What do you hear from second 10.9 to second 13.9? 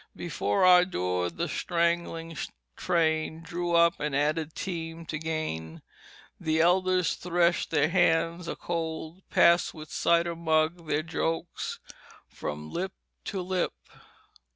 jokes From lip to lip."